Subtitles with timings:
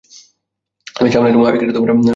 [0.95, 2.07] আমি সামলে নেব।